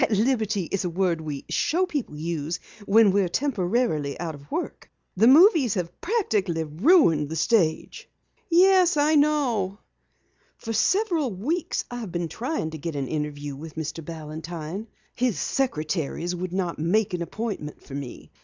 "'At 0.01 0.09
liberty' 0.09 0.67
is 0.71 0.83
a 0.83 0.89
word 0.89 1.21
we 1.21 1.45
show 1.47 1.85
people 1.85 2.15
use 2.17 2.59
when 2.87 3.11
we're 3.11 3.29
temporarily 3.29 4.19
out 4.19 4.33
of 4.33 4.49
work. 4.51 4.89
The 5.15 5.27
movies 5.27 5.75
have 5.75 6.01
practically 6.01 6.63
ruined 6.63 7.29
the 7.29 7.35
stage." 7.35 8.09
"Yes, 8.49 8.97
I 8.97 9.13
know." 9.13 9.77
"For 10.57 10.73
several 10.73 11.29
weeks 11.31 11.85
I 11.91 11.97
have 11.97 12.11
been 12.11 12.29
trying 12.29 12.71
to 12.71 12.79
get 12.79 12.95
an 12.95 13.07
interview 13.07 13.55
with 13.55 13.75
Mr. 13.75 14.03
Balantine. 14.03 14.87
His 15.13 15.37
secretaries 15.39 16.33
would 16.35 16.51
not 16.51 16.79
make 16.79 17.13
an 17.13 17.21
appointment 17.21 17.83
for 17.83 17.93
me. 17.93 18.31